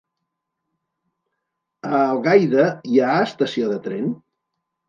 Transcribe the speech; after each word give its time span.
A 1.89 1.93
Algaida 2.05 2.65
hi 2.93 3.01
ha 3.09 3.13
estació 3.29 3.73
de 3.75 3.81
tren? 3.89 4.13